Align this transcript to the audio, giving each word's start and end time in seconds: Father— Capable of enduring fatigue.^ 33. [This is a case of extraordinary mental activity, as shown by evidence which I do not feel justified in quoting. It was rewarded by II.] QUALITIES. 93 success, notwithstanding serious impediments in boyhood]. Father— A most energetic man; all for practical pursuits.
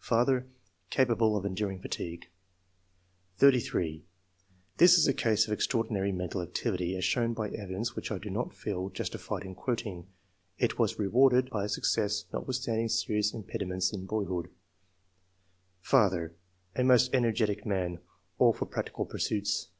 Father— 0.00 0.46
Capable 0.96 1.36
of 1.36 1.44
enduring 1.44 1.80
fatigue.^ 1.80 2.26
33. 3.38 4.04
[This 4.76 4.96
is 4.96 5.08
a 5.08 5.12
case 5.12 5.48
of 5.48 5.52
extraordinary 5.52 6.12
mental 6.12 6.40
activity, 6.40 6.96
as 6.96 7.04
shown 7.04 7.34
by 7.34 7.48
evidence 7.48 7.96
which 7.96 8.12
I 8.12 8.18
do 8.18 8.30
not 8.30 8.54
feel 8.54 8.90
justified 8.90 9.42
in 9.42 9.56
quoting. 9.56 10.06
It 10.56 10.78
was 10.78 11.00
rewarded 11.00 11.50
by 11.50 11.64
II.] 11.64 11.68
QUALITIES. 11.68 11.76
93 11.80 11.82
success, 11.82 12.24
notwithstanding 12.32 12.88
serious 12.90 13.34
impediments 13.34 13.92
in 13.92 14.06
boyhood]. 14.06 14.50
Father— 15.80 16.36
A 16.76 16.84
most 16.84 17.12
energetic 17.12 17.66
man; 17.66 17.98
all 18.38 18.52
for 18.52 18.66
practical 18.66 19.04
pursuits. 19.04 19.70